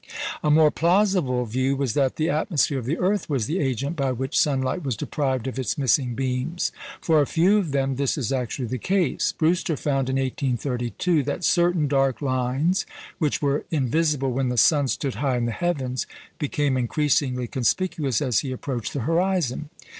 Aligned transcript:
A 0.43 0.49
more 0.49 0.71
plausible 0.71 1.45
view 1.45 1.75
was 1.77 1.93
that 1.93 2.15
the 2.15 2.27
atmosphere 2.27 2.79
of 2.79 2.85
the 2.87 2.97
earth 2.97 3.29
was 3.29 3.45
the 3.45 3.59
agent 3.59 3.95
by 3.95 4.11
which 4.11 4.35
sunlight 4.35 4.83
was 4.83 4.97
deprived 4.97 5.45
of 5.45 5.59
its 5.59 5.77
missing 5.77 6.15
beams. 6.15 6.71
For 6.99 7.21
a 7.21 7.27
few 7.27 7.59
of 7.59 7.71
them 7.71 7.97
this 7.97 8.17
is 8.17 8.31
actually 8.33 8.69
the 8.69 8.79
case. 8.79 9.31
Brewster 9.31 9.77
found 9.77 10.09
in 10.09 10.15
1832 10.15 11.21
that 11.21 11.43
certain 11.43 11.87
dark 11.87 12.19
lines, 12.19 12.87
which 13.19 13.43
were 13.43 13.63
invisible 13.69 14.31
when 14.31 14.49
the 14.49 14.57
sun 14.57 14.87
stood 14.87 15.13
high 15.13 15.37
in 15.37 15.45
the 15.45 15.51
heavens, 15.51 16.07
became 16.39 16.77
increasingly 16.77 17.45
conspicuous 17.45 18.23
as 18.23 18.39
he 18.39 18.51
approached 18.51 18.93
the 18.93 19.01
horizon. 19.01 19.69